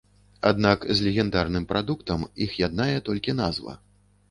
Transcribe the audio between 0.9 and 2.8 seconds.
з легендарным прадуктам іх